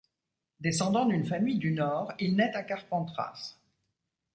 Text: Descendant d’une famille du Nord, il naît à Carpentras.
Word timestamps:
Descendant 0.61 1.05
d’une 1.05 1.27
famille 1.27 1.59
du 1.59 1.69
Nord, 1.73 2.11
il 2.19 2.35
naît 2.35 2.51
à 2.55 2.63
Carpentras. 2.63 3.55